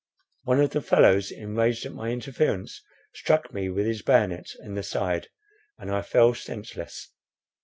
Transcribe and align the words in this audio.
One 0.45 0.59
of 0.59 0.71
the 0.71 0.81
fellows, 0.81 1.29
enraged 1.29 1.85
at 1.85 1.91
my 1.93 2.09
interference, 2.09 2.81
struck 3.13 3.53
me 3.53 3.69
with 3.69 3.85
his 3.85 4.01
bayonet 4.01 4.47
in 4.63 4.73
the 4.73 4.81
side, 4.81 5.27
and 5.77 5.91
I 5.91 6.01
fell 6.01 6.33
senseless. 6.33 7.09